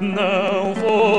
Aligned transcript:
não 0.00 0.74
vou 0.74 1.15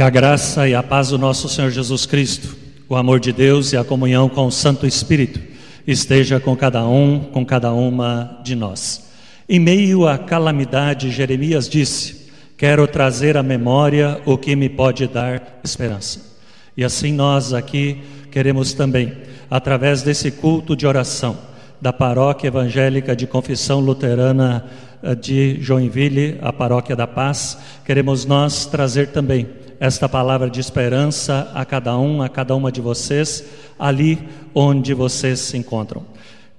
Que 0.00 0.04
a 0.04 0.08
graça 0.08 0.66
e 0.66 0.74
a 0.74 0.82
paz 0.82 1.10
do 1.10 1.18
nosso 1.18 1.46
Senhor 1.46 1.70
Jesus 1.70 2.06
Cristo, 2.06 2.56
o 2.88 2.96
amor 2.96 3.20
de 3.20 3.34
Deus 3.34 3.74
e 3.74 3.76
a 3.76 3.84
comunhão 3.84 4.30
com 4.30 4.46
o 4.46 4.50
Santo 4.50 4.86
Espírito 4.86 5.38
esteja 5.86 6.40
com 6.40 6.56
cada 6.56 6.88
um, 6.88 7.20
com 7.20 7.44
cada 7.44 7.70
uma 7.74 8.40
de 8.42 8.56
nós. 8.56 9.10
Em 9.46 9.60
meio 9.60 10.08
à 10.08 10.16
calamidade, 10.16 11.10
Jeremias 11.10 11.68
disse: 11.68 12.30
Quero 12.56 12.86
trazer 12.86 13.36
à 13.36 13.42
memória 13.42 14.22
o 14.24 14.38
que 14.38 14.56
me 14.56 14.70
pode 14.70 15.06
dar 15.06 15.60
esperança. 15.62 16.34
E 16.74 16.82
assim 16.82 17.12
nós 17.12 17.52
aqui 17.52 18.00
queremos 18.30 18.72
também, 18.72 19.12
através 19.50 20.00
desse 20.00 20.30
culto 20.30 20.74
de 20.74 20.86
oração 20.86 21.36
da 21.78 21.92
Paróquia 21.92 22.48
Evangélica 22.48 23.14
de 23.14 23.26
Confissão 23.26 23.80
Luterana 23.80 24.64
eh, 25.02 25.14
de 25.14 25.58
Joinville, 25.60 26.38
a 26.40 26.50
Paróquia 26.50 26.96
da 26.96 27.06
Paz, 27.06 27.58
queremos 27.84 28.24
nós 28.24 28.64
trazer 28.64 29.08
também 29.08 29.59
esta 29.80 30.06
palavra 30.06 30.50
de 30.50 30.60
esperança 30.60 31.50
a 31.54 31.64
cada 31.64 31.98
um, 31.98 32.20
a 32.20 32.28
cada 32.28 32.54
uma 32.54 32.70
de 32.70 32.82
vocês, 32.82 33.42
ali 33.78 34.18
onde 34.54 34.92
vocês 34.92 35.40
se 35.40 35.56
encontram. 35.56 36.04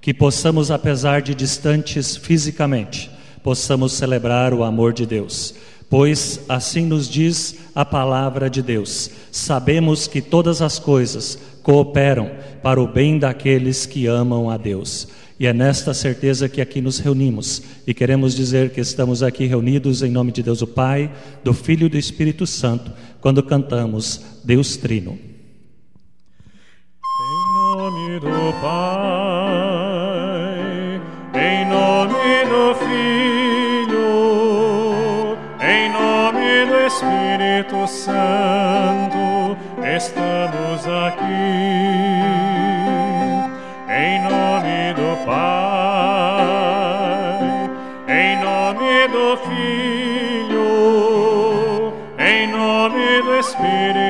Que 0.00 0.12
possamos, 0.12 0.72
apesar 0.72 1.22
de 1.22 1.32
distantes 1.32 2.16
fisicamente, 2.16 3.08
possamos 3.40 3.92
celebrar 3.92 4.52
o 4.52 4.64
amor 4.64 4.92
de 4.92 5.06
Deus. 5.06 5.54
Pois 5.88 6.40
assim 6.48 6.84
nos 6.84 7.08
diz 7.08 7.58
a 7.76 7.84
palavra 7.84 8.50
de 8.50 8.60
Deus: 8.60 9.10
sabemos 9.30 10.08
que 10.08 10.20
todas 10.20 10.60
as 10.60 10.80
coisas 10.80 11.38
cooperam 11.62 12.28
para 12.60 12.82
o 12.82 12.88
bem 12.88 13.20
daqueles 13.20 13.86
que 13.86 14.06
amam 14.08 14.50
a 14.50 14.56
Deus. 14.56 15.06
E 15.42 15.46
é 15.48 15.52
nesta 15.52 15.92
certeza 15.92 16.48
que 16.48 16.60
aqui 16.60 16.80
nos 16.80 17.00
reunimos 17.00 17.64
e 17.84 17.92
queremos 17.92 18.32
dizer 18.32 18.70
que 18.70 18.80
estamos 18.80 19.24
aqui 19.24 19.44
reunidos 19.44 20.00
em 20.00 20.08
nome 20.08 20.30
de 20.30 20.40
Deus 20.40 20.62
o 20.62 20.68
Pai, 20.68 21.10
do 21.42 21.52
Filho 21.52 21.86
e 21.86 21.88
do 21.88 21.98
Espírito 21.98 22.46
Santo, 22.46 22.92
quando 23.20 23.42
cantamos 23.42 24.24
Deus 24.44 24.76
Trino. 24.76 25.18
Em 26.94 27.54
nome 27.56 28.20
do 28.20 28.60
Pai, 28.60 29.21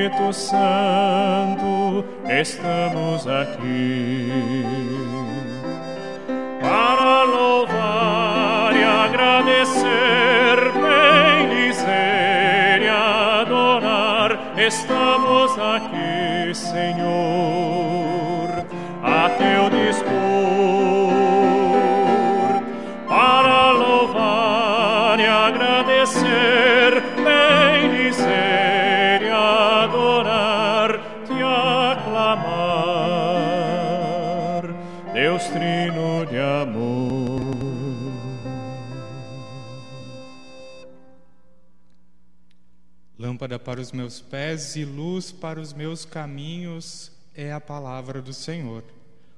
Espírito 0.03 0.33
Santo, 0.33 2.05
estamos 2.29 3.25
aqui 3.29 4.65
para 6.61 7.23
louvar 7.23 8.75
e 8.75 8.83
agradecer, 8.83 10.57
bendizer 10.83 12.83
e 12.83 12.89
adorar. 12.89 14.37
Estamos 14.57 15.57
aqui, 15.57 16.02
Lâmpada 43.23 43.57
para 43.57 43.81
os 43.81 43.93
meus 43.93 44.21
pés 44.21 44.75
e 44.75 44.85
luz 44.85 45.31
para 45.31 45.61
os 45.61 45.73
meus 45.73 46.05
caminhos 46.05 47.13
é 47.37 47.53
a 47.53 47.61
palavra 47.61 48.21
do 48.21 48.33
Senhor. 48.33 48.83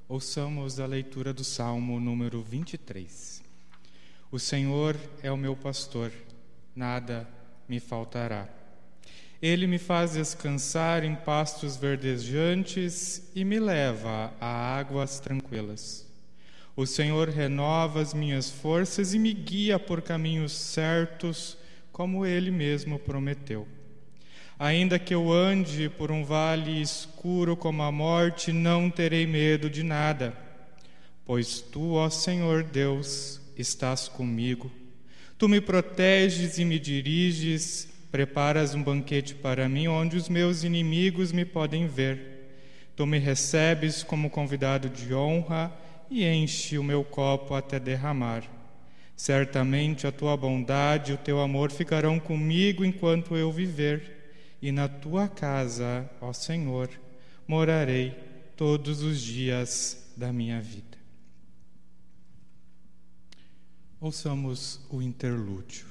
Ouçamos 0.09 0.79
a 0.79 0.87
leitura 0.87 1.31
do 1.31 1.43
Salmo 1.43 1.99
número 1.99 2.41
23. 2.41 3.43
O 4.31 4.39
Senhor 4.39 4.97
é 5.21 5.31
o 5.31 5.37
meu 5.37 5.55
pastor, 5.55 6.11
nada 6.75 7.29
me 7.69 7.79
faltará. 7.79 8.49
Ele 9.39 9.67
me 9.67 9.77
faz 9.77 10.13
descansar 10.13 11.03
em 11.03 11.13
pastos 11.13 11.77
verdejantes 11.77 13.29
e 13.35 13.45
me 13.45 13.59
leva 13.59 14.33
a 14.41 14.79
águas 14.79 15.19
tranquilas. 15.19 16.07
O 16.75 16.87
Senhor 16.87 17.29
renova 17.29 18.01
as 18.01 18.15
minhas 18.15 18.49
forças 18.49 19.13
e 19.13 19.19
me 19.19 19.31
guia 19.31 19.77
por 19.77 20.01
caminhos 20.01 20.53
certos, 20.53 21.55
como 21.91 22.25
ele 22.25 22.49
mesmo 22.49 22.97
prometeu. 22.97 23.74
Ainda 24.57 24.97
que 24.97 25.13
eu 25.13 25.33
ande 25.33 25.89
por 25.89 26.11
um 26.11 26.23
vale 26.23 26.81
escuro 26.81 27.57
como 27.57 27.83
a 27.83 27.91
morte, 27.91 28.53
não 28.53 28.89
terei 28.89 29.27
medo 29.27 29.69
de 29.69 29.83
nada, 29.83 30.33
pois 31.25 31.59
tu, 31.59 31.95
ó 31.95 32.09
Senhor 32.09 32.63
Deus, 32.63 33.41
estás 33.57 34.07
comigo. 34.07 34.71
Tu 35.37 35.49
me 35.49 35.59
proteges 35.59 36.57
e 36.57 36.63
me 36.63 36.79
diriges, 36.79 37.89
preparas 38.09 38.73
um 38.73 38.81
banquete 38.81 39.35
para 39.35 39.67
mim 39.67 39.89
onde 39.89 40.15
os 40.15 40.29
meus 40.29 40.63
inimigos 40.63 41.33
me 41.33 41.43
podem 41.43 41.85
ver. 41.85 42.53
Tu 42.95 43.05
me 43.05 43.19
recebes 43.19 44.03
como 44.03 44.29
convidado 44.29 44.87
de 44.87 45.13
honra 45.13 45.69
e 46.09 46.25
enche 46.25 46.77
o 46.77 46.83
meu 46.83 47.03
copo 47.03 47.55
até 47.55 47.77
derramar. 47.77 48.43
Certamente 49.17 50.07
a 50.07 50.13
tua 50.13 50.37
bondade 50.37 51.11
e 51.11 51.15
o 51.15 51.17
teu 51.17 51.41
amor 51.41 51.71
ficarão 51.71 52.17
comigo 52.21 52.85
enquanto 52.85 53.35
eu 53.35 53.51
viver 53.51 54.14
e 54.65 54.71
na 54.71 54.87
tua 54.87 55.27
casa, 55.27 56.09
ó 56.19 56.33
Senhor, 56.33 56.89
morarei 57.47 58.09
todos 58.57 59.03
os 59.03 59.21
dias 59.21 60.11
da 60.17 60.33
minha 60.33 60.59
vida. 60.59 60.97
Ouçamos 64.01 64.81
o 64.89 65.03
interlúdio. 65.03 65.85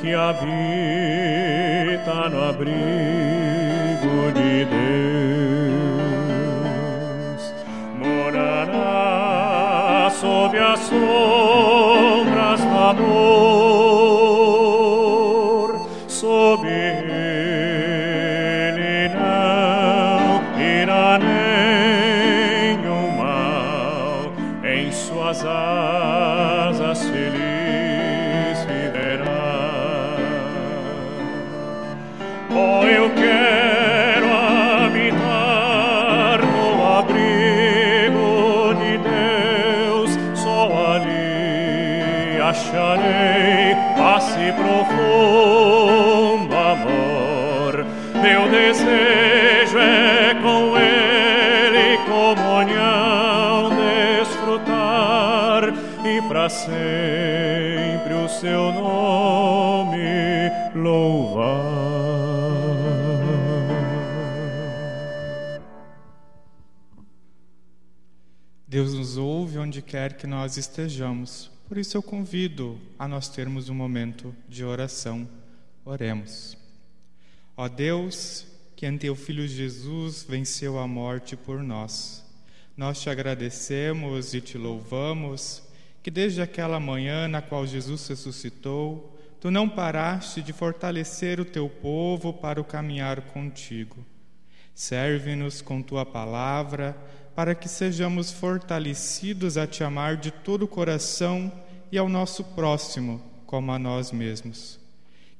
Que 0.00 0.14
habita 0.14 0.68
no 2.28 2.44
abrigo 2.44 4.30
de 4.34 4.64
Deus. 4.64 5.82
Morará 7.98 9.36
sob 10.10 10.58
as 10.58 10.80
sombras 10.80 12.60
do 12.60 12.78
amor, 12.78 13.65
Meu 48.22 48.48
desejo 48.50 49.78
é 49.78 50.34
com 50.42 50.76
ele 50.76 51.98
comunhão 52.06 53.70
desfrutar 53.70 55.64
e 56.04 56.22
para 56.28 56.48
sempre 56.48 58.14
o 58.14 58.28
seu 58.28 58.72
nome 58.72 59.96
louvar. 60.74 61.66
Deus 68.68 68.94
nos 68.94 69.16
ouve 69.16 69.58
onde 69.58 69.80
quer 69.80 70.14
que 70.14 70.26
nós 70.26 70.56
estejamos. 70.56 71.50
Por 71.68 71.78
isso 71.78 71.96
eu 71.96 72.02
convido 72.02 72.78
a 72.98 73.08
nós 73.08 73.28
termos 73.28 73.68
um 73.68 73.74
momento 73.74 74.34
de 74.48 74.64
oração. 74.64 75.28
Oremos. 75.84 76.65
Ó 77.56 77.68
Deus, 77.68 78.46
que 78.76 78.86
em 78.86 78.98
teu 78.98 79.16
filho 79.16 79.48
Jesus 79.48 80.26
venceu 80.28 80.78
a 80.78 80.86
morte 80.86 81.36
por 81.36 81.62
nós. 81.62 82.22
Nós 82.76 83.00
te 83.00 83.08
agradecemos 83.08 84.34
e 84.34 84.40
te 84.40 84.58
louvamos 84.58 85.62
que 86.02 86.10
desde 86.10 86.42
aquela 86.42 86.78
manhã 86.78 87.26
na 87.26 87.40
qual 87.40 87.66
Jesus 87.66 88.06
ressuscitou, 88.06 89.18
tu 89.40 89.50
não 89.50 89.68
paraste 89.68 90.42
de 90.42 90.52
fortalecer 90.52 91.40
o 91.40 91.44
teu 91.44 91.68
povo 91.68 92.32
para 92.32 92.60
o 92.60 92.64
caminhar 92.64 93.22
contigo. 93.22 94.04
Serve-nos 94.74 95.62
com 95.62 95.82
tua 95.82 96.04
palavra 96.04 96.96
para 97.34 97.54
que 97.54 97.68
sejamos 97.68 98.30
fortalecidos 98.30 99.56
a 99.56 99.66
te 99.66 99.82
amar 99.82 100.16
de 100.16 100.30
todo 100.30 100.62
o 100.64 100.68
coração 100.68 101.50
e 101.90 101.96
ao 101.96 102.08
nosso 102.08 102.44
próximo 102.44 103.20
como 103.46 103.72
a 103.72 103.78
nós 103.78 104.12
mesmos. 104.12 104.85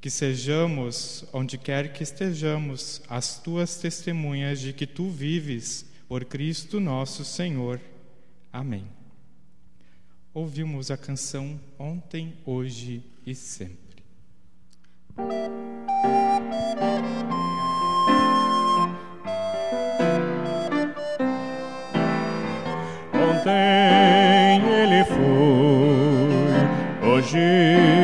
Que 0.06 0.10
sejamos, 0.10 1.24
onde 1.32 1.58
quer 1.58 1.92
que 1.92 2.04
estejamos, 2.04 3.02
as 3.08 3.40
tuas 3.40 3.74
testemunhas 3.74 4.60
de 4.60 4.72
que 4.72 4.86
tu 4.86 5.10
vives, 5.10 5.84
por 6.06 6.24
Cristo 6.24 6.78
nosso 6.78 7.24
Senhor. 7.24 7.80
Amém. 8.52 8.84
Ouvimos 10.32 10.92
a 10.92 10.96
canção 10.96 11.58
ontem, 11.76 12.34
hoje 12.44 13.02
e 13.26 13.34
sempre. 13.34 14.04
Ontem 23.12 24.62
ele 24.70 25.04
foi, 25.04 25.26
hoje 27.10 27.95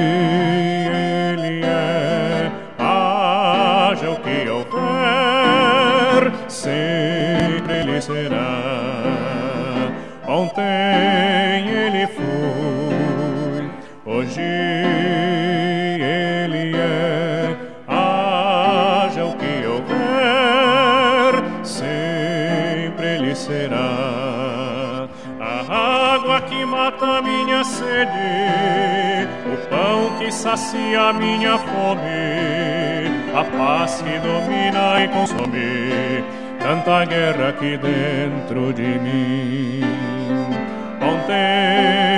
o 28.07 29.57
pão 29.69 30.19
que 30.19 30.33
sacia 30.33 31.13
minha 31.13 31.59
fome, 31.59 33.09
a 33.35 33.45
paz 33.57 34.03
que 34.03 34.19
domina 34.19 35.03
e 35.03 35.09
consome 35.09 36.25
tanta 36.61 37.05
guerra 37.05 37.49
aqui 37.49 37.77
dentro 37.77 38.73
de 38.73 38.99
mim. 38.99 39.81
Ontem 41.01 42.12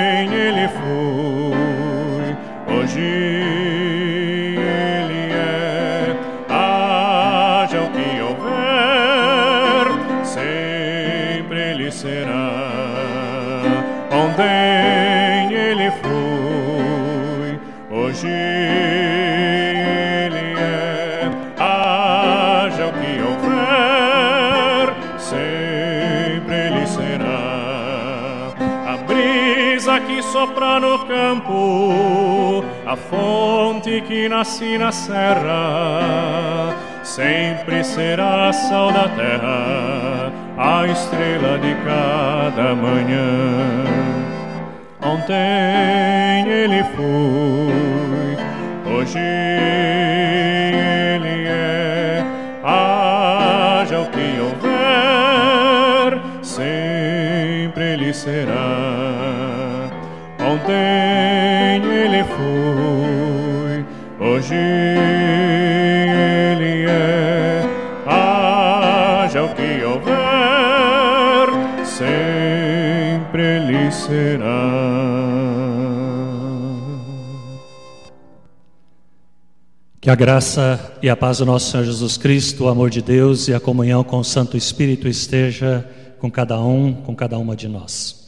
que 30.07 30.23
sopra 30.23 30.79
no 30.79 30.99
campo, 31.07 32.65
a 32.87 32.97
fonte 32.97 34.01
que 34.03 34.29
nasce 34.29 34.79
na 34.79 34.93
serra, 34.93 36.75
sempre 37.03 37.83
será 37.83 38.53
sal 38.53 38.93
da 38.93 39.09
terra, 39.09 40.33
a 40.57 40.87
estrela 40.87 41.59
de 41.59 41.75
cada 41.85 42.75
manhã. 42.75 43.85
Ontem 45.03 46.49
ele 46.49 46.83
foi, 46.95 48.37
hoje 48.93 49.19
ele 51.19 51.47
é. 51.47 52.25
Haja 52.63 54.01
o 54.01 54.07
que 54.07 54.41
houver, 54.41 56.21
sempre 56.43 57.85
ele 57.95 58.13
será. 58.15 58.74
Ontem 60.65 61.85
ele 61.85 62.25
foi, 62.25 63.85
hoje 64.19 64.55
ele 66.55 66.87
é. 66.89 67.63
Haja 68.07 69.43
o 69.43 69.55
que 69.55 69.85
houver, 69.85 70.17
sempre 71.85 73.43
ele 73.43 73.93
será. 73.93 74.71
Que 80.01 80.09
a 80.09 80.15
graça 80.15 80.97
e 81.03 81.11
a 81.11 81.17
paz 81.17 81.37
do 81.39 81.45
nosso 81.45 81.71
Senhor 81.71 81.85
Jesus 81.85 82.17
Cristo, 82.17 82.65
o 82.65 82.69
amor 82.69 82.89
de 82.89 83.03
Deus 83.03 83.49
e 83.49 83.55
a 83.55 83.61
comunhão 83.61 84.03
com 84.03 84.19
o 84.19 84.25
Santo 84.25 84.57
Espírito 84.57 85.07
esteja 85.09 85.87
com 86.19 86.31
cada 86.31 86.59
um, 86.59 86.95
com 86.95 87.15
cada 87.15 87.37
uma 87.39 87.55
de 87.55 87.69
nós. 87.69 88.24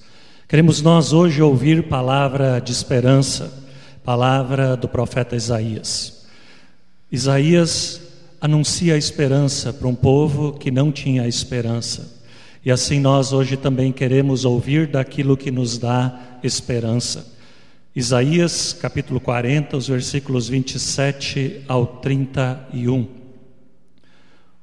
Queremos 0.48 0.80
nós 0.80 1.12
hoje 1.12 1.42
ouvir 1.42 1.88
palavra 1.88 2.60
de 2.60 2.70
esperança, 2.70 3.52
palavra 4.04 4.76
do 4.76 4.86
profeta 4.86 5.34
Isaías. 5.34 6.24
Isaías 7.10 8.00
anuncia 8.40 8.94
a 8.94 8.96
esperança 8.96 9.72
para 9.72 9.88
um 9.88 9.94
povo 9.94 10.52
que 10.52 10.70
não 10.70 10.92
tinha 10.92 11.26
esperança. 11.26 12.22
E 12.64 12.70
assim 12.70 13.00
nós 13.00 13.32
hoje 13.32 13.56
também 13.56 13.90
queremos 13.90 14.44
ouvir 14.44 14.86
daquilo 14.86 15.36
que 15.36 15.50
nos 15.50 15.78
dá 15.78 16.38
esperança. 16.44 17.26
Isaías 17.92 18.72
capítulo 18.72 19.18
40, 19.18 19.76
os 19.76 19.88
versículos 19.88 20.48
27 20.48 21.62
ao 21.66 21.84
31. 21.88 23.08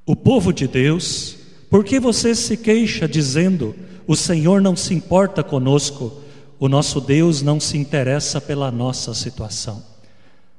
O 0.06 0.16
povo 0.16 0.54
de 0.54 0.66
Deus, 0.66 1.36
por 1.70 1.84
que 1.84 2.00
você 2.00 2.34
se 2.34 2.56
queixa 2.56 3.06
dizendo: 3.06 3.76
O 4.08 4.16
Senhor 4.16 4.62
não 4.62 4.76
se 4.76 4.94
importa 4.94 5.44
conosco, 5.44 6.22
o 6.60 6.68
nosso 6.68 7.00
Deus 7.00 7.42
não 7.42 7.60
se 7.60 7.78
interessa 7.78 8.42
pela 8.42 8.72
nossa 8.72 9.14
situação? 9.14 9.84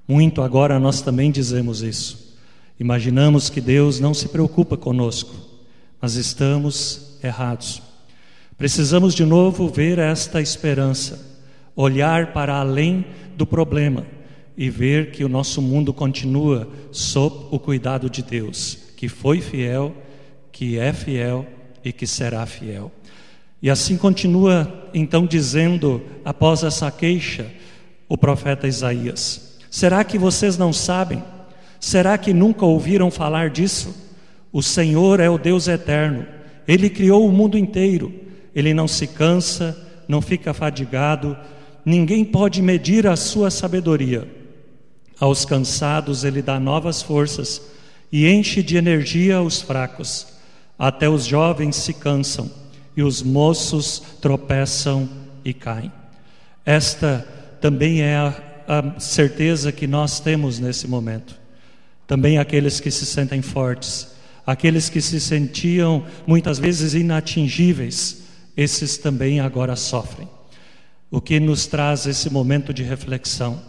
Muito 0.07 0.43
agora 0.43 0.79
nós 0.79 1.01
também 1.01 1.31
dizemos 1.31 1.83
isso. 1.83 2.37
Imaginamos 2.79 3.49
que 3.49 3.61
Deus 3.61 4.01
não 4.01 4.13
se 4.13 4.29
preocupa 4.29 4.77
conosco, 4.77 5.35
mas 6.01 6.15
estamos 6.15 7.19
errados. 7.23 7.81
Precisamos 8.57 9.15
de 9.15 9.25
novo 9.25 9.69
ver 9.69 9.99
esta 9.99 10.41
esperança 10.41 11.35
olhar 11.77 12.33
para 12.33 12.55
além 12.55 13.05
do 13.37 13.47
problema 13.47 14.07
e 14.57 14.71
ver 14.71 15.11
que 15.11 15.25
o 15.25 15.29
nosso 15.29 15.61
mundo 15.61 15.93
continua 15.93 16.69
sob 16.93 17.47
o 17.51 17.59
cuidado 17.59 18.09
de 18.09 18.23
Deus, 18.23 18.79
que 18.97 19.09
foi 19.09 19.41
fiel, 19.41 19.95
que 20.53 20.79
é 20.79 20.93
fiel 20.93 21.47
e 21.85 21.93
que 21.93 22.07
será 22.07 22.47
fiel. 22.47 22.93
E 23.65 23.71
assim 23.71 23.97
continua 23.97 24.91
então 24.93 25.25
dizendo, 25.25 26.03
após 26.23 26.63
essa 26.63 26.91
queixa, 26.91 27.51
o 28.07 28.19
profeta 28.19 28.69
Isaías: 28.69 29.57
Será 29.71 30.05
que 30.05 30.19
vocês 30.19 30.59
não 30.59 30.71
sabem? 30.71 31.25
Será 31.81 32.19
que 32.19 32.35
nunca 32.35 32.67
ouviram 32.67 33.11
falar 33.11 33.49
disso? 33.49 33.95
O 34.53 34.63
Senhor 34.63 35.19
é 35.19 35.31
o 35.31 35.39
Deus 35.39 35.67
eterno, 35.67 36.27
ele 36.69 36.91
criou 36.91 37.27
o 37.27 37.33
mundo 37.33 37.57
inteiro, 37.57 38.13
ele 38.55 38.75
não 38.75 38.87
se 38.87 39.07
cansa, 39.07 39.75
não 40.07 40.21
fica 40.21 40.53
fadigado, 40.53 41.35
ninguém 41.87 42.23
pode 42.23 42.61
medir 42.61 43.07
a 43.07 43.17
sua 43.17 43.51
sabedoria. 43.51 44.29
Aos 45.19 45.47
cansados 45.47 46.23
ele 46.23 46.43
dá 46.43 46.61
novas 46.61 47.01
forças 47.01 47.63
e 48.13 48.29
enche 48.29 48.63
de 48.63 48.77
energia 48.77 49.41
os 49.41 49.63
fracos. 49.63 50.27
Até 50.79 51.09
os 51.09 51.25
jovens 51.25 51.77
se 51.77 51.95
cansam 51.95 52.63
e 52.97 53.03
os 53.03 53.23
moços 53.23 54.03
tropeçam 54.21 55.09
e 55.45 55.53
caem. 55.53 55.93
Esta 56.65 57.27
também 57.61 58.01
é 58.01 58.17
a, 58.17 58.35
a 58.69 59.01
certeza 59.01 59.73
que 59.73 59.87
nós 59.87 60.21
temos 60.21 60.59
nesse 60.59 60.87
momento. 60.87 61.35
Também 62.07 62.39
aqueles 62.39 62.81
que 62.81 62.91
se 62.91 63.07
sentem 63.07 63.43
fortes, 63.43 64.15
aqueles 64.47 64.89
que 64.89 65.01
se 65.01 65.21
sentiam 65.21 66.05
muitas 66.27 66.59
vezes 66.59 66.95
inatingíveis, 66.95 68.25
esses 68.57 68.99
também 68.99 69.41
agora 69.41 69.75
sofrem. 69.77 70.29
O 71.11 71.21
que 71.21 71.41
nos 71.41 71.67
traz 71.67 72.07
esse 72.07 72.31
momento 72.31 72.73
de 72.73 72.83
reflexão, 72.83 73.61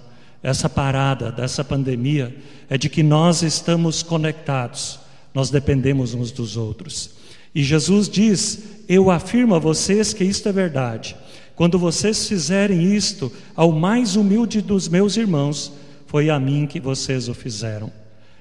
essa 0.43 0.69
parada 0.69 1.31
dessa 1.31 1.63
pandemia, 1.63 2.35
é 2.69 2.77
de 2.77 2.89
que 2.89 3.03
nós 3.03 3.41
estamos 3.41 4.03
conectados, 4.03 4.99
nós 5.33 5.49
dependemos 5.49 6.13
uns 6.13 6.31
dos 6.31 6.57
outros. 6.57 7.11
E 7.55 7.63
Jesus 7.63 8.09
diz: 8.09 8.59
Eu 8.87 9.09
afirmo 9.09 9.55
a 9.55 9.59
vocês 9.59 10.13
que 10.13 10.25
isto 10.25 10.49
é 10.49 10.51
verdade. 10.51 11.15
Quando 11.55 11.79
vocês 11.79 12.27
fizerem 12.27 12.93
isto 12.93 13.31
ao 13.55 13.71
mais 13.71 14.17
humilde 14.17 14.61
dos 14.61 14.89
meus 14.89 15.15
irmãos, 15.15 15.71
foi 16.05 16.29
a 16.29 16.37
mim 16.37 16.67
que 16.67 16.81
vocês 16.81 17.29
o 17.29 17.33
fizeram. 17.33 17.89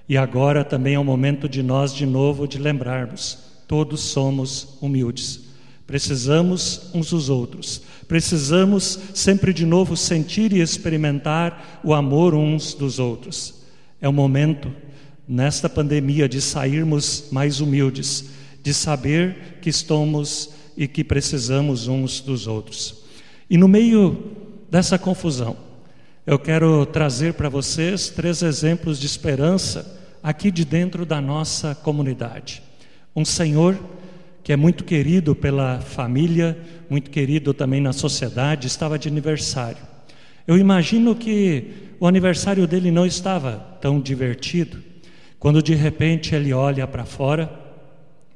E 0.08 0.16
agora 0.16 0.64
também 0.64 0.94
é 0.94 0.98
o 0.98 1.04
momento 1.04 1.48
de 1.48 1.62
nós 1.62 1.94
de 1.94 2.04
novo 2.04 2.48
de 2.48 2.58
lembrarmos: 2.58 3.38
todos 3.68 4.00
somos 4.00 4.76
humildes. 4.82 5.44
Precisamos 5.86 6.90
uns 6.92 7.10
dos 7.10 7.28
outros. 7.28 7.82
Precisamos 8.08 8.98
sempre 9.14 9.52
de 9.52 9.64
novo 9.64 9.96
sentir 9.96 10.52
e 10.52 10.60
experimentar 10.60 11.80
o 11.84 11.94
amor 11.94 12.34
uns 12.34 12.74
dos 12.74 12.98
outros. 12.98 13.54
É 14.00 14.08
o 14.08 14.12
momento, 14.12 14.72
nesta 15.28 15.68
pandemia, 15.68 16.28
de 16.28 16.40
sairmos 16.40 17.26
mais 17.30 17.60
humildes, 17.60 18.24
de 18.64 18.72
saber 18.72 19.58
que 19.60 19.68
estamos 19.68 20.48
e 20.74 20.88
que 20.88 21.04
precisamos 21.04 21.86
uns 21.86 22.22
dos 22.22 22.46
outros. 22.46 23.04
E 23.48 23.58
no 23.58 23.68
meio 23.68 24.32
dessa 24.70 24.98
confusão, 24.98 25.54
eu 26.26 26.38
quero 26.38 26.86
trazer 26.86 27.34
para 27.34 27.50
vocês 27.50 28.08
três 28.08 28.42
exemplos 28.42 28.98
de 28.98 29.04
esperança 29.04 30.00
aqui 30.22 30.50
de 30.50 30.64
dentro 30.64 31.04
da 31.04 31.20
nossa 31.20 31.74
comunidade. 31.74 32.62
Um 33.14 33.22
Senhor 33.22 33.78
que 34.42 34.52
é 34.52 34.56
muito 34.56 34.82
querido 34.82 35.34
pela 35.34 35.80
família, 35.80 36.56
muito 36.88 37.10
querido 37.10 37.52
também 37.52 37.82
na 37.82 37.92
sociedade, 37.92 38.66
estava 38.66 38.98
de 38.98 39.08
aniversário. 39.08 39.82
Eu 40.46 40.56
imagino 40.56 41.14
que 41.14 41.70
o 42.00 42.06
aniversário 42.06 42.66
dele 42.66 42.90
não 42.90 43.04
estava 43.04 43.78
tão 43.80 44.00
divertido, 44.00 44.82
quando 45.38 45.62
de 45.62 45.74
repente 45.74 46.34
ele 46.34 46.52
olha 46.52 46.86
para 46.86 47.04
fora, 47.04 47.63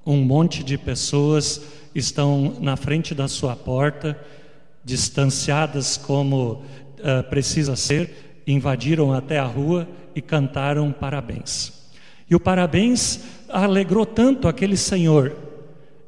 um 0.09 0.25
monte 0.25 0.65
de 0.65 0.79
pessoas 0.79 1.61
estão 1.95 2.57
na 2.61 2.77
frente 2.77 3.15
da 3.15 3.29
sua 3.29 3.55
porta, 3.55 4.19
distanciadas 4.83 5.99
como 5.99 6.63
uh, 7.01 7.23
precisa 7.29 7.77
ser, 7.77 8.43
invadiram 8.47 9.13
até 9.13 9.39
a 9.39 9.45
rua 9.45 9.87
e 10.15 10.23
cantaram 10.23 10.91
parabéns. 10.93 11.91
E 12.31 12.35
o 12.35 12.41
parabéns 12.41 13.21
alegrou 13.51 14.07
tanto 14.07 14.49
aquele 14.49 14.79
senhor 14.79 15.37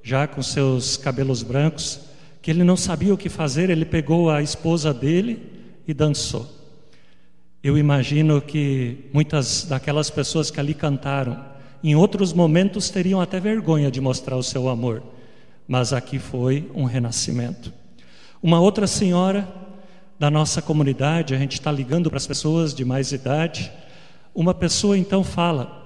já 0.02 0.26
com 0.26 0.42
seus 0.42 0.96
cabelos 0.96 1.42
brancos, 1.42 2.00
que 2.40 2.50
ele 2.50 2.64
não 2.64 2.78
sabia 2.78 3.12
o 3.12 3.18
que 3.18 3.28
fazer, 3.28 3.68
ele 3.68 3.84
pegou 3.84 4.30
a 4.30 4.40
esposa 4.40 4.94
dele 4.94 5.42
e 5.86 5.92
dançou. 5.92 6.48
Eu 7.62 7.76
imagino 7.76 8.40
que 8.40 9.10
muitas 9.12 9.64
daquelas 9.64 10.08
pessoas 10.08 10.50
que 10.50 10.58
ali 10.58 10.72
cantaram, 10.72 11.49
em 11.82 11.94
outros 11.94 12.32
momentos 12.32 12.90
teriam 12.90 13.20
até 13.20 13.40
vergonha 13.40 13.90
de 13.90 14.00
mostrar 14.00 14.36
o 14.36 14.42
seu 14.42 14.68
amor, 14.68 15.02
mas 15.66 15.92
aqui 15.92 16.18
foi 16.18 16.70
um 16.74 16.84
renascimento. 16.84 17.72
Uma 18.42 18.60
outra 18.60 18.86
senhora 18.86 19.48
da 20.18 20.30
nossa 20.30 20.60
comunidade, 20.60 21.34
a 21.34 21.38
gente 21.38 21.54
está 21.54 21.72
ligando 21.72 22.10
para 22.10 22.18
as 22.18 22.26
pessoas 22.26 22.74
de 22.74 22.84
mais 22.84 23.12
idade, 23.12 23.72
uma 24.34 24.52
pessoa 24.52 24.96
então 24.96 25.24
fala 25.24 25.80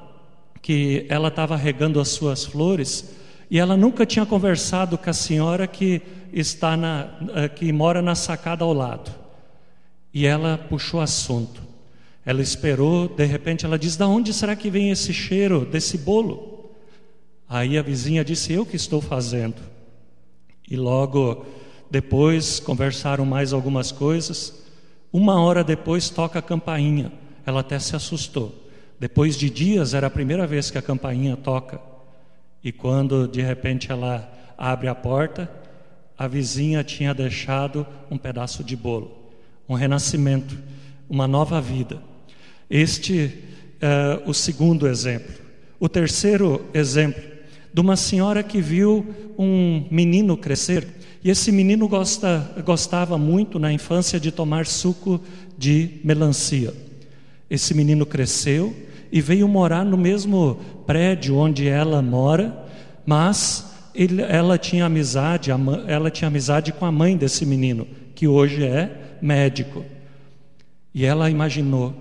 que 0.60 1.06
ela 1.08 1.28
estava 1.28 1.56
regando 1.56 2.00
as 2.00 2.08
suas 2.08 2.44
flores 2.44 3.14
e 3.50 3.58
ela 3.58 3.76
nunca 3.76 4.06
tinha 4.06 4.26
conversado 4.26 4.96
com 4.96 5.10
a 5.10 5.12
senhora 5.12 5.66
que 5.66 6.02
está 6.32 6.76
na, 6.76 7.08
eh, 7.34 7.48
que 7.48 7.72
mora 7.72 8.02
na 8.02 8.14
sacada 8.14 8.64
ao 8.64 8.72
lado. 8.72 9.10
E 10.12 10.26
ela 10.26 10.58
puxou 10.58 11.00
assunto. 11.00 11.62
Ela 12.24 12.40
esperou, 12.40 13.08
de 13.08 13.24
repente 13.24 13.64
ela 13.64 13.78
diz: 13.78 13.96
"Da 13.96 14.08
onde 14.08 14.32
será 14.32 14.56
que 14.56 14.70
vem 14.70 14.90
esse 14.90 15.12
cheiro 15.12 15.64
desse 15.64 15.98
bolo?" 15.98 16.70
Aí 17.48 17.76
a 17.76 17.82
vizinha 17.82 18.24
disse: 18.24 18.52
"Eu 18.52 18.64
que 18.64 18.76
estou 18.76 19.00
fazendo." 19.00 19.60
E 20.68 20.76
logo 20.76 21.44
depois 21.90 22.58
conversaram 22.58 23.26
mais 23.26 23.52
algumas 23.52 23.92
coisas. 23.92 24.64
Uma 25.12 25.40
hora 25.40 25.62
depois 25.62 26.08
toca 26.08 26.38
a 26.38 26.42
campainha. 26.42 27.12
Ela 27.46 27.60
até 27.60 27.78
se 27.78 27.94
assustou. 27.94 28.52
Depois 28.98 29.36
de 29.36 29.50
dias 29.50 29.92
era 29.92 30.06
a 30.06 30.10
primeira 30.10 30.46
vez 30.46 30.70
que 30.70 30.78
a 30.78 30.82
campainha 30.82 31.36
toca. 31.36 31.80
E 32.62 32.72
quando 32.72 33.28
de 33.28 33.42
repente 33.42 33.92
ela 33.92 34.26
abre 34.56 34.88
a 34.88 34.94
porta, 34.94 35.50
a 36.16 36.26
vizinha 36.26 36.82
tinha 36.82 37.12
deixado 37.12 37.86
um 38.10 38.16
pedaço 38.16 38.64
de 38.64 38.74
bolo, 38.74 39.10
um 39.68 39.74
renascimento, 39.74 40.56
uma 41.08 41.28
nova 41.28 41.60
vida. 41.60 42.00
Este 42.68 43.32
é 43.80 44.22
o 44.26 44.32
segundo 44.32 44.86
exemplo. 44.86 45.34
O 45.78 45.88
terceiro 45.88 46.64
exemplo, 46.72 47.22
de 47.72 47.80
uma 47.80 47.96
senhora 47.96 48.42
que 48.42 48.60
viu 48.60 49.06
um 49.38 49.86
menino 49.90 50.36
crescer, 50.36 50.86
e 51.22 51.30
esse 51.30 51.50
menino 51.50 51.88
gosta, 51.88 52.52
gostava 52.64 53.16
muito 53.16 53.58
na 53.58 53.72
infância 53.72 54.20
de 54.20 54.30
tomar 54.30 54.66
suco 54.66 55.20
de 55.56 56.00
melancia. 56.04 56.72
Esse 57.48 57.74
menino 57.74 58.04
cresceu 58.04 58.74
e 59.10 59.20
veio 59.20 59.48
morar 59.48 59.84
no 59.84 59.96
mesmo 59.96 60.58
prédio 60.86 61.36
onde 61.36 61.68
ela 61.68 62.02
mora, 62.02 62.66
mas 63.06 63.72
ele, 63.94 64.20
ela 64.22 64.58
tinha 64.58 64.86
amizade, 64.86 65.50
ela 65.86 66.10
tinha 66.10 66.28
amizade 66.28 66.72
com 66.72 66.84
a 66.84 66.92
mãe 66.92 67.16
desse 67.16 67.46
menino, 67.46 67.86
que 68.14 68.26
hoje 68.26 68.64
é 68.64 69.16
médico. 69.22 69.84
E 70.92 71.04
ela 71.06 71.30
imaginou, 71.30 71.94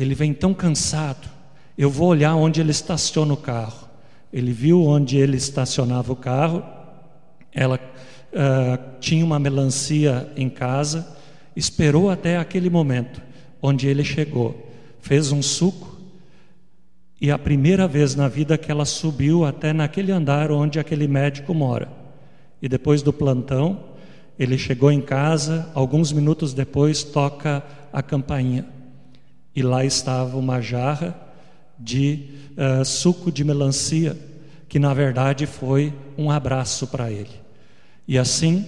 ele 0.00 0.14
vem 0.14 0.32
tão 0.32 0.54
cansado, 0.54 1.28
eu 1.76 1.90
vou 1.90 2.08
olhar 2.08 2.34
onde 2.34 2.60
ele 2.60 2.70
estaciona 2.70 3.34
o 3.34 3.36
carro. 3.36 3.88
Ele 4.32 4.50
viu 4.50 4.82
onde 4.84 5.18
ele 5.18 5.36
estacionava 5.36 6.12
o 6.12 6.16
carro, 6.16 6.62
ela 7.52 7.76
uh, 8.32 8.98
tinha 9.00 9.24
uma 9.24 9.38
melancia 9.38 10.32
em 10.36 10.48
casa, 10.48 11.06
esperou 11.54 12.10
até 12.10 12.38
aquele 12.38 12.70
momento, 12.70 13.20
onde 13.60 13.88
ele 13.88 14.04
chegou, 14.04 14.70
fez 15.00 15.32
um 15.32 15.42
suco 15.42 15.98
e 17.20 17.30
a 17.30 17.38
primeira 17.38 17.86
vez 17.86 18.14
na 18.14 18.28
vida 18.28 18.56
que 18.56 18.70
ela 18.70 18.86
subiu 18.86 19.44
até 19.44 19.72
naquele 19.74 20.10
andar 20.10 20.50
onde 20.50 20.80
aquele 20.80 21.06
médico 21.06 21.52
mora. 21.52 21.88
E 22.62 22.68
depois 22.68 23.02
do 23.02 23.12
plantão, 23.12 23.84
ele 24.38 24.56
chegou 24.56 24.90
em 24.90 25.02
casa, 25.02 25.68
alguns 25.74 26.10
minutos 26.10 26.54
depois 26.54 27.02
toca 27.02 27.62
a 27.92 28.02
campainha. 28.02 28.79
E 29.54 29.62
lá 29.62 29.84
estava 29.84 30.36
uma 30.36 30.60
jarra 30.60 31.16
de 31.78 32.26
uh, 32.56 32.84
suco 32.84 33.32
de 33.32 33.42
melancia, 33.44 34.16
que 34.68 34.78
na 34.78 34.94
verdade 34.94 35.46
foi 35.46 35.92
um 36.16 36.30
abraço 36.30 36.86
para 36.86 37.10
ele. 37.10 37.40
E 38.06 38.18
assim, 38.18 38.66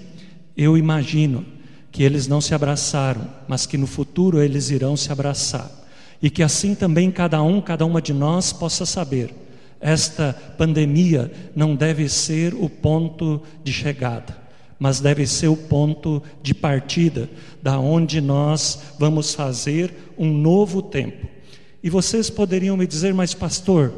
eu 0.57 0.77
imagino 0.77 1.45
que 1.91 2.03
eles 2.03 2.27
não 2.27 2.41
se 2.41 2.55
abraçaram, 2.55 3.29
mas 3.47 3.67
que 3.67 3.77
no 3.77 3.87
futuro 3.87 4.41
eles 4.41 4.71
irão 4.71 4.97
se 4.97 5.13
abraçar 5.13 5.83
e 6.23 6.31
que 6.31 6.43
assim 6.43 6.75
também 6.75 7.11
cada 7.11 7.43
um, 7.43 7.61
cada 7.61 7.85
uma 7.85 8.01
de 8.01 8.13
nós 8.13 8.53
possa 8.53 8.87
saber: 8.87 9.35
esta 9.81 10.33
pandemia 10.57 11.31
não 11.55 11.75
deve 11.75 12.09
ser 12.09 12.55
o 12.55 12.69
ponto 12.71 13.43
de 13.65 13.73
chegada, 13.73 14.37
mas 14.83 14.99
deve 14.99 15.25
ser 15.29 15.47
o 15.47 15.57
ponto 15.57 16.21
de 16.43 16.53
partida, 16.53 17.31
da 17.63 17.79
onde 17.79 18.21
nós 18.21 18.81
vamos 18.99 19.33
fazer 19.33 19.95
um 20.19 20.37
novo 20.37 20.83
tempo. 20.83 21.29
E 21.81 21.89
vocês 21.89 22.29
poderiam 22.29 22.77
me 22.77 22.85
dizer, 22.85 23.15
mas 23.15 23.33
pastor, 23.33 23.95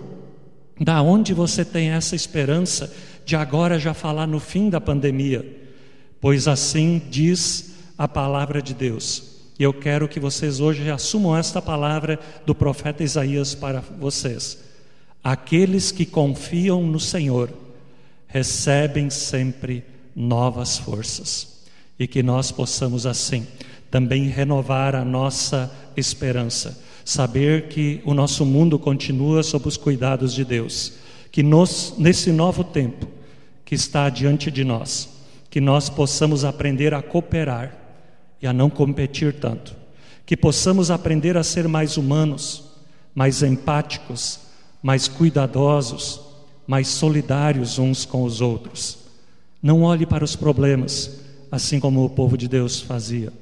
da 0.78 1.00
onde 1.00 1.32
você 1.32 1.64
tem 1.64 1.88
essa 1.88 2.14
esperança 2.14 2.94
de 3.24 3.34
agora 3.34 3.78
já 3.78 3.94
falar 3.94 4.26
no 4.26 4.38
fim 4.38 4.68
da 4.68 4.78
pandemia? 4.78 5.58
Pois 6.20 6.46
assim 6.46 7.00
diz 7.08 7.76
a 7.96 8.06
palavra 8.06 8.60
de 8.60 8.74
Deus. 8.74 9.40
E 9.58 9.62
eu 9.62 9.72
quero 9.72 10.06
que 10.06 10.20
vocês 10.20 10.60
hoje 10.60 10.90
assumam 10.90 11.34
esta 11.34 11.62
palavra 11.62 12.20
do 12.44 12.54
profeta 12.54 13.02
Isaías 13.02 13.54
para 13.54 13.80
vocês. 13.80 14.58
Aqueles 15.24 15.90
que 15.90 16.04
confiam 16.04 16.82
no 16.82 17.00
Senhor 17.00 17.48
recebem 18.28 19.08
sempre 19.08 19.93
novas 20.14 20.78
forças. 20.78 21.64
E 21.98 22.06
que 22.06 22.22
nós 22.22 22.50
possamos 22.50 23.06
assim 23.06 23.46
também 23.94 24.28
renovar 24.28 24.96
a 24.96 25.04
nossa 25.04 25.72
esperança, 25.96 26.82
saber 27.04 27.68
que 27.68 28.02
o 28.04 28.12
nosso 28.12 28.44
mundo 28.44 28.76
continua 28.76 29.40
sob 29.44 29.68
os 29.68 29.76
cuidados 29.76 30.34
de 30.34 30.44
Deus, 30.44 30.94
que 31.30 31.44
nos, 31.44 31.94
nesse 31.96 32.32
novo 32.32 32.64
tempo 32.64 33.06
que 33.64 33.76
está 33.76 34.08
diante 34.08 34.50
de 34.50 34.64
nós, 34.64 35.08
que 35.48 35.60
nós 35.60 35.88
possamos 35.88 36.44
aprender 36.44 36.92
a 36.92 37.00
cooperar 37.00 37.72
e 38.42 38.48
a 38.48 38.52
não 38.52 38.68
competir 38.68 39.34
tanto, 39.34 39.76
que 40.26 40.36
possamos 40.36 40.90
aprender 40.90 41.36
a 41.36 41.44
ser 41.44 41.68
mais 41.68 41.96
humanos, 41.96 42.64
mais 43.14 43.44
empáticos, 43.44 44.40
mais 44.82 45.06
cuidadosos, 45.06 46.20
mais 46.66 46.88
solidários 46.88 47.78
uns 47.78 48.04
com 48.04 48.24
os 48.24 48.40
outros. 48.40 49.03
Não 49.64 49.80
olhe 49.80 50.04
para 50.04 50.22
os 50.22 50.36
problemas, 50.36 51.20
assim 51.50 51.80
como 51.80 52.04
o 52.04 52.10
povo 52.10 52.36
de 52.36 52.46
Deus 52.46 52.82
fazia, 52.82 53.32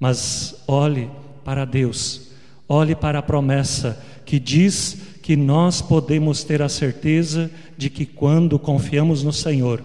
mas 0.00 0.54
olhe 0.66 1.10
para 1.44 1.66
Deus, 1.66 2.30
olhe 2.66 2.94
para 2.94 3.18
a 3.18 3.22
promessa 3.22 4.02
que 4.24 4.40
diz 4.40 4.96
que 5.20 5.36
nós 5.36 5.82
podemos 5.82 6.42
ter 6.42 6.62
a 6.62 6.70
certeza 6.70 7.50
de 7.76 7.90
que 7.90 8.06
quando 8.06 8.58
confiamos 8.58 9.22
no 9.22 9.30
Senhor, 9.30 9.84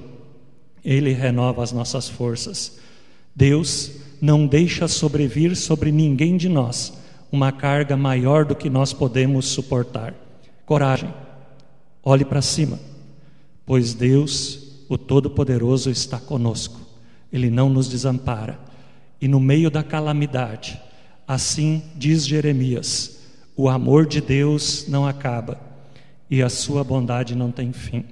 Ele 0.86 1.12
renova 1.12 1.62
as 1.62 1.74
nossas 1.74 2.08
forças. 2.08 2.80
Deus 3.36 3.92
não 4.22 4.48
deixa 4.48 4.88
sobrevir 4.88 5.54
sobre 5.54 5.92
ninguém 5.92 6.38
de 6.38 6.48
nós 6.48 6.94
uma 7.30 7.52
carga 7.52 7.98
maior 7.98 8.46
do 8.46 8.56
que 8.56 8.70
nós 8.70 8.94
podemos 8.94 9.48
suportar. 9.48 10.14
Coragem, 10.66 11.14
olhe 12.02 12.24
para 12.24 12.42
cima, 12.42 12.80
pois 13.66 13.94
Deus, 13.94 14.63
o 14.90 14.98
Todo-Poderoso, 14.98 15.90
está 15.90 16.20
conosco, 16.20 16.80
Ele 17.32 17.50
não 17.50 17.70
nos 17.70 17.88
desampara. 17.88 18.60
E 19.20 19.28
no 19.28 19.40
meio 19.40 19.72
da 19.72 19.84
calamidade, 19.84 20.80
assim 21.28 21.84
diz 21.96 22.26
Jeremias: 22.26 23.20
o 23.56 23.70
amor 23.70 24.06
de 24.06 24.20
Deus 24.20 24.86
não 24.88 25.08
acaba 25.08 25.60
e 26.30 26.42
a 26.42 26.50
sua 26.50 26.84
bondade 26.84 27.36
não 27.36 27.52
tem 27.52 27.72
fim. 27.72 28.06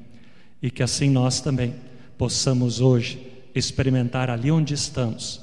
E 0.61 0.69
que 0.69 0.83
assim 0.83 1.09
nós 1.09 1.41
também 1.41 1.75
possamos 2.17 2.79
hoje 2.79 3.27
experimentar 3.53 4.29
ali 4.29 4.51
onde 4.51 4.73
estamos 4.73 5.41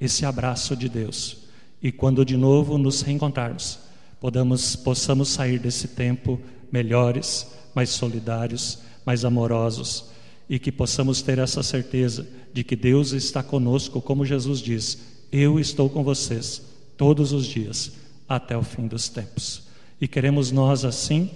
esse 0.00 0.24
abraço 0.24 0.76
de 0.76 0.88
Deus. 0.88 1.38
E 1.82 1.90
quando 1.90 2.24
de 2.24 2.36
novo 2.36 2.78
nos 2.78 3.02
reencontrarmos, 3.02 3.80
podamos, 4.20 4.76
possamos 4.76 5.28
sair 5.28 5.58
desse 5.58 5.88
tempo 5.88 6.40
melhores, 6.70 7.48
mais 7.74 7.90
solidários, 7.90 8.78
mais 9.04 9.24
amorosos 9.24 10.11
e 10.48 10.58
que 10.58 10.72
possamos 10.72 11.22
ter 11.22 11.38
essa 11.38 11.62
certeza 11.62 12.26
de 12.52 12.62
que 12.62 12.76
Deus 12.76 13.12
está 13.12 13.42
conosco, 13.42 14.00
como 14.00 14.24
Jesus 14.24 14.60
diz: 14.60 14.98
Eu 15.30 15.58
estou 15.58 15.88
com 15.88 16.02
vocês 16.02 16.62
todos 16.96 17.32
os 17.32 17.46
dias 17.46 17.92
até 18.28 18.56
o 18.56 18.62
fim 18.62 18.86
dos 18.86 19.08
tempos. 19.08 19.64
E 20.00 20.08
queremos 20.08 20.50
nós 20.50 20.84
assim, 20.84 21.30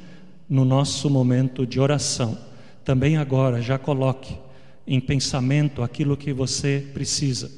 no 0.49 0.65
nosso 0.65 1.09
momento 1.09 1.67
de 1.67 1.81
oração, 1.81 2.37
também 2.85 3.17
agora 3.17 3.63
já 3.63 3.79
coloque 3.79 4.37
em 4.87 5.01
pensamento 5.01 5.83
aquilo 5.83 6.17
que 6.17 6.33
você 6.33 6.87
precisa 6.93 7.51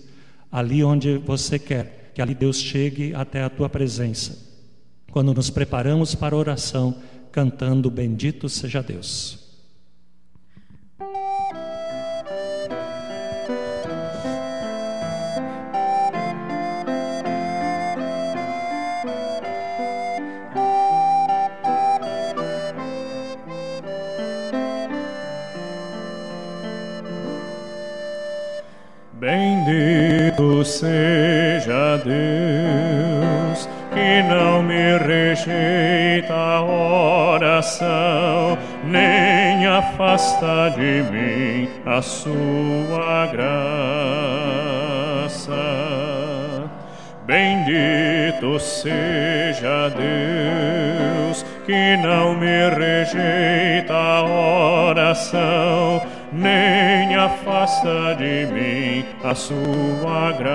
ali 0.50 0.82
onde 0.82 1.18
você 1.18 1.58
quer, 1.58 2.10
que 2.14 2.22
ali 2.22 2.34
Deus 2.34 2.58
chegue 2.58 3.14
até 3.14 3.42
a 3.42 3.50
tua 3.50 3.68
presença. 3.68 4.46
Quando 5.10 5.34
nos 5.34 5.50
preparamos 5.50 6.14
para 6.14 6.34
a 6.34 6.38
oração, 6.38 6.96
cantando 7.30 7.90
Bendito 7.90 8.48
seja 8.48 8.82
Deus. 8.82 9.47
Bendito 30.38 30.64
seja 30.64 31.98
Deus 32.04 33.68
que 33.92 34.22
não 34.22 34.62
me 34.62 34.96
rejeita 34.98 36.32
a 36.32 36.62
oração, 36.62 38.56
nem 38.84 39.66
afasta 39.66 40.72
de 40.76 41.02
mim 41.10 41.68
a 41.84 42.00
sua 42.00 43.26
graça. 43.32 43.48
Bendito 47.26 48.60
seja 48.60 49.90
Deus 49.90 51.44
que 51.66 51.96
não 51.96 52.36
me 52.36 52.70
rejeita 52.70 53.92
a 53.92 54.22
oração, 54.22 56.00
nem 56.32 56.87
afasta 57.18 58.14
de 58.16 58.46
mim 58.46 59.04
a 59.24 59.34
sua 59.34 60.32
graça. 60.38 60.48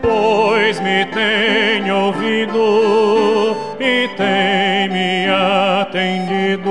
Pois 0.00 0.80
me 0.80 1.04
tem 1.06 1.90
ouvido 1.90 3.56
e 3.80 4.08
tem 4.16 4.88
me 4.88 5.26
atendido, 5.80 6.70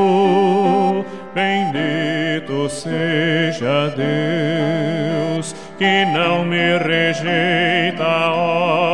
bendito 1.36 2.70
seja 2.70 3.94
Deus 3.96 5.54
que 5.78 6.06
não 6.06 6.46
me 6.46 6.78
rejeita 6.78 8.04
a 8.04 8.36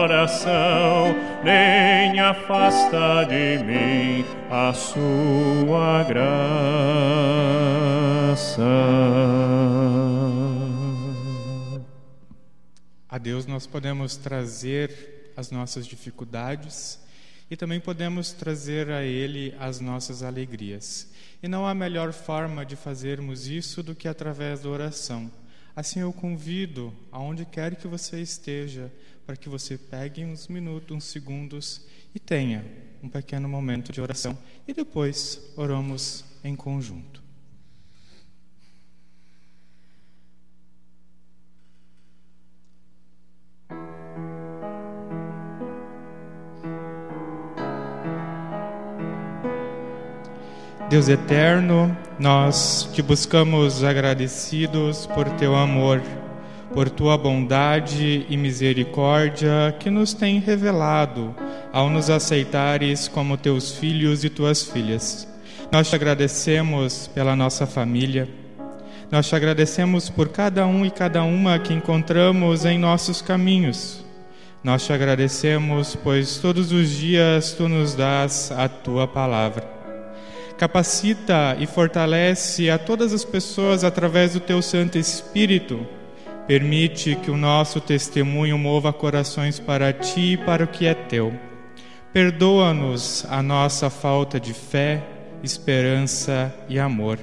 oração, 0.01 1.15
nem 1.43 2.19
afasta 2.19 3.25
de 3.29 3.63
mim 3.63 4.36
a 4.49 4.73
sua 4.73 6.03
graça. 6.03 6.27
A 13.09 13.17
Deus 13.17 13.45
nós 13.45 13.67
podemos 13.67 14.15
trazer 14.15 15.33
as 15.35 15.51
nossas 15.51 15.85
dificuldades 15.85 16.99
e 17.49 17.57
também 17.57 17.79
podemos 17.79 18.31
trazer 18.31 18.89
a 18.89 19.03
Ele 19.03 19.53
as 19.59 19.79
nossas 19.79 20.23
alegrias. 20.23 21.11
E 21.43 21.47
não 21.47 21.67
há 21.67 21.73
melhor 21.73 22.13
forma 22.13 22.65
de 22.65 22.75
fazermos 22.75 23.47
isso 23.47 23.83
do 23.83 23.93
que 23.93 24.07
através 24.07 24.61
da 24.61 24.69
oração. 24.69 25.31
Assim 25.75 25.99
eu 25.99 26.11
convido, 26.11 26.93
aonde 27.11 27.45
quer 27.45 27.75
que 27.75 27.87
você 27.87 28.21
esteja, 28.21 28.91
para 29.25 29.35
que 29.35 29.49
você 29.49 29.77
pegue 29.77 30.23
uns 30.23 30.47
minutos, 30.47 30.95
uns 30.95 31.03
segundos 31.03 31.85
e 32.15 32.19
tenha 32.19 32.65
um 33.07 33.09
pequeno 33.09 33.47
momento 33.47 33.93
de 33.93 34.01
oração 34.01 34.37
e 34.67 34.73
depois 34.73 35.41
oramos 35.55 36.25
em 36.43 36.55
conjunto. 36.57 37.25
Deus 50.89 51.09
eterno, 51.09 51.97
nós 52.19 52.89
te 52.93 53.01
buscamos 53.01 53.83
agradecidos 53.83 55.05
por 55.07 55.29
teu 55.31 55.55
amor 55.55 56.01
por 56.73 56.89
tua 56.89 57.17
bondade 57.17 58.25
e 58.29 58.37
misericórdia 58.37 59.75
que 59.79 59.89
nos 59.89 60.13
tem 60.13 60.39
revelado 60.39 61.35
ao 61.77 61.91
nos 61.91 62.09
aceitares 62.09 63.07
como 63.07 63.37
teus 63.37 63.73
filhos 63.73 64.23
e 64.23 64.31
tuas 64.31 64.63
filhas. 64.63 65.27
Nós 65.71 65.87
te 65.87 65.95
agradecemos 65.95 67.07
pela 67.13 67.35
nossa 67.35 67.67
família. 67.67 68.27
Nós 69.11 69.27
te 69.29 69.35
agradecemos 69.35 70.09
por 70.09 70.29
cada 70.29 70.65
um 70.65 70.83
e 70.83 70.89
cada 70.89 71.21
uma 71.21 71.59
que 71.59 71.75
encontramos 71.75 72.65
em 72.65 72.79
nossos 72.79 73.21
caminhos. 73.21 74.03
Nós 74.63 74.87
te 74.87 74.91
agradecemos, 74.91 75.95
pois 75.95 76.37
todos 76.37 76.71
os 76.71 76.89
dias 76.89 77.53
tu 77.53 77.69
nos 77.69 77.93
dás 77.93 78.51
a 78.51 78.67
tua 78.67 79.07
palavra. 79.07 79.63
Capacita 80.57 81.55
e 81.59 81.67
fortalece 81.67 82.71
a 82.71 82.79
todas 82.79 83.13
as 83.13 83.23
pessoas 83.23 83.83
através 83.83 84.33
do 84.33 84.39
teu 84.39 84.63
Santo 84.63 84.97
Espírito 84.97 85.85
Permite 86.47 87.13
que 87.17 87.29
o 87.29 87.35
nosso 87.35 87.81
testemunho 87.81 88.57
mova 88.57 88.93
corações 88.93 89.59
para 89.59 89.91
ti 89.91 90.31
e 90.31 90.37
para 90.37 90.63
o 90.63 90.67
que 90.67 90.85
é 90.85 90.93
teu. 90.93 91.46
Perdoa-nos 92.17 93.27
a 93.29 93.43
nossa 93.43 93.91
falta 93.91 94.39
de 94.39 94.51
fé, 94.51 95.03
esperança 95.43 96.51
e 96.67 96.79
amor. 96.79 97.19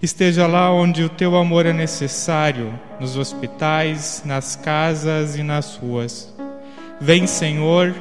Esteja 0.00 0.46
lá 0.46 0.72
onde 0.72 1.04
o 1.04 1.08
teu 1.10 1.36
amor 1.36 1.66
é 1.66 1.72
necessário, 1.74 2.72
nos 2.98 3.18
hospitais, 3.18 4.22
nas 4.24 4.56
casas 4.56 5.36
e 5.36 5.42
nas 5.42 5.76
ruas. 5.76 6.34
Vem, 6.98 7.26
Senhor, 7.26 7.94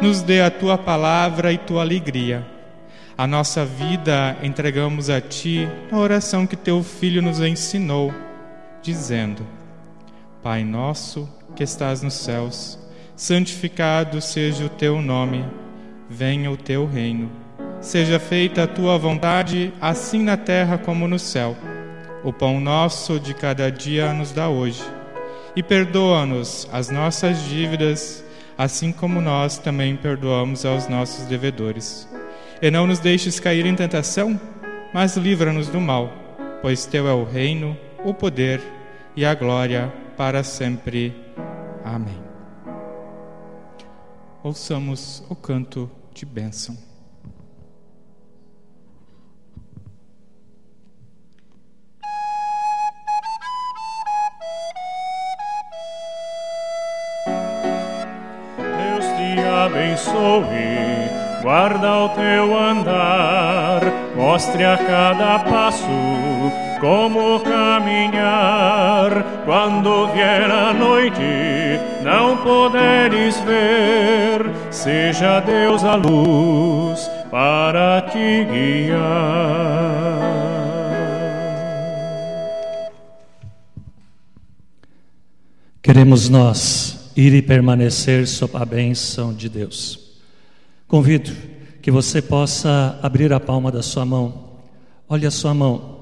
nos 0.00 0.22
dê 0.22 0.40
a 0.40 0.50
tua 0.50 0.78
palavra 0.78 1.52
e 1.52 1.58
tua 1.58 1.82
alegria. 1.82 2.46
A 3.14 3.26
nossa 3.26 3.62
vida 3.62 4.34
entregamos 4.42 5.10
a 5.10 5.20
ti 5.20 5.68
na 5.92 5.98
oração 5.98 6.46
que 6.46 6.56
teu 6.56 6.82
filho 6.82 7.20
nos 7.20 7.38
ensinou, 7.38 8.14
dizendo: 8.80 9.46
Pai 10.42 10.64
nosso 10.64 11.28
que 11.54 11.62
estás 11.62 12.00
nos 12.00 12.14
céus, 12.14 12.78
santificado 13.14 14.22
seja 14.22 14.64
o 14.64 14.70
teu 14.70 15.02
nome, 15.02 15.44
venha 16.08 16.50
o 16.50 16.56
teu 16.56 16.86
reino. 16.86 17.30
Seja 17.80 18.18
feita 18.18 18.64
a 18.64 18.66
tua 18.66 18.98
vontade, 18.98 19.72
assim 19.80 20.22
na 20.22 20.36
terra 20.36 20.78
como 20.78 21.06
no 21.06 21.18
céu. 21.18 21.56
O 22.24 22.32
pão 22.32 22.60
nosso 22.60 23.20
de 23.20 23.34
cada 23.34 23.70
dia 23.70 24.12
nos 24.12 24.32
dá 24.32 24.48
hoje. 24.48 24.82
E 25.54 25.62
perdoa-nos 25.62 26.68
as 26.72 26.90
nossas 26.90 27.42
dívidas, 27.44 28.24
assim 28.58 28.92
como 28.92 29.20
nós 29.20 29.58
também 29.58 29.96
perdoamos 29.96 30.64
aos 30.64 30.88
nossos 30.88 31.26
devedores. 31.26 32.08
E 32.60 32.70
não 32.70 32.86
nos 32.86 32.98
deixes 32.98 33.38
cair 33.38 33.66
em 33.66 33.74
tentação, 33.74 34.40
mas 34.92 35.16
livra-nos 35.16 35.68
do 35.68 35.80
mal, 35.80 36.12
pois 36.62 36.86
teu 36.86 37.06
é 37.06 37.12
o 37.12 37.24
reino, 37.24 37.76
o 38.04 38.12
poder 38.12 38.60
e 39.14 39.24
a 39.24 39.34
glória 39.34 39.92
para 40.16 40.42
sempre. 40.42 41.14
Amém. 41.84 42.25
Ouçamos 44.46 45.24
o 45.28 45.34
canto 45.34 45.90
de 46.14 46.24
bênção. 46.24 46.78
Deus 58.56 59.04
te 59.16 59.40
abençoe, 59.40 61.10
guarda 61.42 62.04
o 62.04 62.08
teu 62.10 62.56
andar, 62.56 63.82
mostre 64.14 64.64
a 64.64 64.78
cada 64.78 65.40
passo 65.40 65.88
como 66.80 67.40
caminhar. 67.40 69.10
Quando 69.44 70.06
vier 70.12 70.48
a 70.48 70.72
noite, 70.72 71.75
não 72.06 72.36
poderes 72.36 73.40
ver, 73.40 74.48
seja 74.70 75.40
Deus 75.40 75.82
a 75.82 75.96
luz 75.96 77.10
para 77.32 78.00
te 78.02 78.44
guiar. 78.44 78.96
Queremos 85.82 86.28
nós 86.28 87.10
ir 87.16 87.34
e 87.34 87.42
permanecer 87.42 88.28
sob 88.28 88.56
a 88.56 88.64
bênção 88.64 89.34
de 89.34 89.48
Deus. 89.48 90.20
Convido 90.86 91.32
que 91.82 91.90
você 91.90 92.22
possa 92.22 93.00
abrir 93.02 93.32
a 93.32 93.40
palma 93.40 93.72
da 93.72 93.82
sua 93.82 94.04
mão. 94.04 94.60
Olhe 95.08 95.26
a 95.26 95.30
sua 95.32 95.52
mão. 95.52 95.95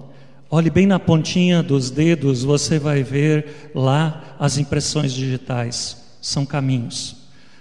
Olhe 0.50 0.70
bem 0.70 0.86
na 0.86 0.98
pontinha 0.98 1.62
dos 1.62 1.90
dedos, 1.90 2.44
você 2.44 2.78
vai 2.78 3.02
ver 3.02 3.70
lá 3.74 4.36
as 4.38 4.58
impressões 4.58 5.12
digitais. 5.12 5.96
São 6.20 6.46
caminhos. 6.46 7.16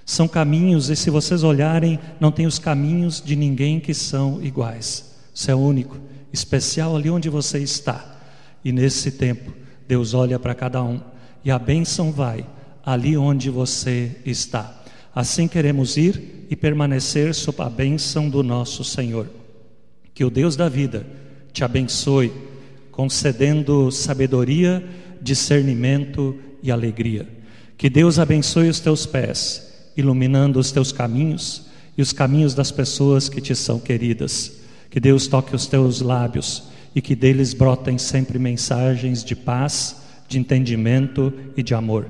São 0.05 0.27
caminhos, 0.27 0.89
e 0.89 0.95
se 0.95 1.09
vocês 1.09 1.43
olharem, 1.43 1.99
não 2.19 2.31
tem 2.31 2.45
os 2.45 2.59
caminhos 2.59 3.21
de 3.21 3.35
ninguém 3.35 3.79
que 3.79 3.93
são 3.93 4.43
iguais. 4.43 5.15
Você 5.33 5.51
é 5.51 5.55
único, 5.55 5.97
especial 6.31 6.95
ali 6.95 7.09
onde 7.09 7.29
você 7.29 7.59
está. 7.59 8.19
E 8.63 8.71
nesse 8.71 9.11
tempo, 9.11 9.53
Deus 9.87 10.13
olha 10.13 10.37
para 10.37 10.53
cada 10.53 10.83
um 10.83 10.99
e 11.43 11.51
a 11.51 11.59
bênção 11.59 12.11
vai 12.11 12.45
ali 12.85 13.17
onde 13.17 13.49
você 13.49 14.15
está. 14.25 14.81
Assim 15.13 15.47
queremos 15.47 15.97
ir 15.97 16.45
e 16.49 16.55
permanecer 16.55 17.33
sob 17.35 17.61
a 17.61 17.69
bênção 17.69 18.29
do 18.29 18.41
nosso 18.41 18.83
Senhor. 18.83 19.29
Que 20.13 20.23
o 20.23 20.29
Deus 20.29 20.55
da 20.55 20.69
vida 20.69 21.05
te 21.51 21.63
abençoe, 21.63 22.31
concedendo 22.93 23.91
sabedoria, 23.91 24.83
discernimento 25.19 26.37
e 26.61 26.71
alegria. 26.71 27.27
Que 27.75 27.89
Deus 27.89 28.19
abençoe 28.19 28.69
os 28.69 28.79
teus 28.79 29.05
pés, 29.05 29.89
iluminando 29.97 30.59
os 30.59 30.71
teus 30.71 30.91
caminhos 30.91 31.65
e 31.97 32.01
os 32.03 32.13
caminhos 32.13 32.53
das 32.53 32.71
pessoas 32.71 33.27
que 33.27 33.41
te 33.41 33.55
são 33.55 33.79
queridas. 33.79 34.59
Que 34.91 34.99
Deus 34.99 35.25
toque 35.25 35.55
os 35.55 35.65
teus 35.65 36.01
lábios 36.01 36.63
e 36.95 37.01
que 37.01 37.15
deles 37.15 37.53
brotem 37.53 37.97
sempre 37.97 38.37
mensagens 38.37 39.23
de 39.23 39.35
paz 39.35 39.97
de 40.27 40.37
entendimento 40.37 41.33
e 41.57 41.63
de 41.63 41.73
amor. 41.73 42.05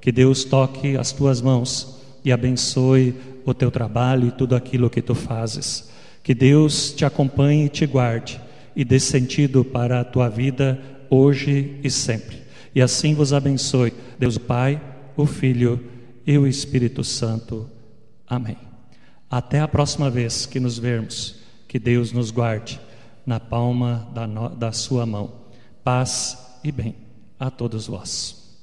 Que 0.00 0.10
Deus 0.10 0.42
toque 0.42 0.96
as 0.96 1.12
tuas 1.12 1.40
mãos 1.40 2.00
e 2.24 2.32
abençoe 2.32 3.14
o 3.46 3.54
teu 3.54 3.70
trabalho 3.70 4.28
e 4.28 4.32
tudo 4.32 4.56
aquilo 4.56 4.90
que 4.90 5.00
tu 5.00 5.14
fazes. 5.14 5.90
Que 6.24 6.34
Deus 6.34 6.92
te 6.92 7.04
acompanhe 7.04 7.66
e 7.66 7.68
te 7.68 7.86
guarde 7.86 8.40
e 8.74 8.84
dê 8.84 8.98
sentido 8.98 9.64
para 9.64 10.00
a 10.00 10.04
tua 10.04 10.28
vida 10.28 10.80
hoje 11.10 11.78
e 11.82 11.90
sempre. 11.90 12.42
E 12.74 12.82
assim 12.82 13.14
vos 13.14 13.32
abençoe, 13.32 13.92
Deus 14.18 14.36
Pai, 14.36 14.80
o 15.16 15.26
Filho 15.26 15.80
e 16.26 16.36
o 16.36 16.46
Espírito 16.46 17.04
Santo. 17.04 17.68
Amém. 18.26 18.56
Até 19.30 19.60
a 19.60 19.68
próxima 19.68 20.10
vez 20.10 20.46
que 20.46 20.58
nos 20.58 20.78
vermos, 20.78 21.40
que 21.68 21.78
Deus 21.78 22.12
nos 22.12 22.30
guarde 22.30 22.80
na 23.24 23.40
palma 23.40 24.08
da, 24.14 24.26
no, 24.26 24.48
da 24.48 24.72
sua 24.72 25.06
mão. 25.06 25.32
Paz 25.82 26.58
e 26.62 26.72
bem 26.72 26.94
a 27.38 27.50
todos 27.50 27.86
vós. 27.86 28.58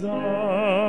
done. 0.00 0.85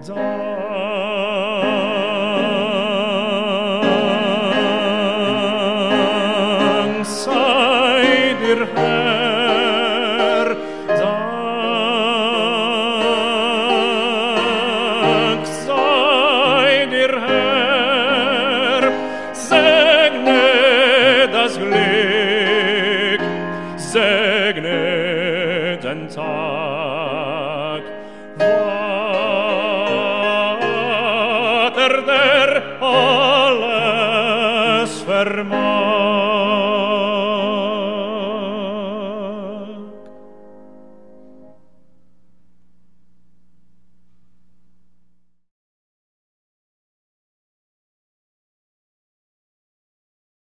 Dank 0.00 0.16
sei 7.04 8.34
dir, 8.40 8.89